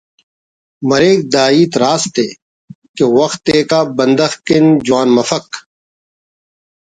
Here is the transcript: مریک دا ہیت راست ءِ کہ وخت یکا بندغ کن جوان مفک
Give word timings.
مریک 0.89 1.19
دا 1.33 1.43
ہیت 1.53 1.73
راست 1.81 2.15
ءِ 2.25 2.27
کہ 2.95 3.05
وخت 3.17 3.43
یکا 3.57 3.79
بندغ 3.97 4.31
کن 4.45 4.65
جوان 4.85 5.07
مفک 5.15 5.47